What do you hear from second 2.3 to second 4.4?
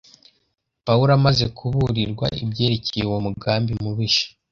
ibyerekeye uwo mugambi mubisha,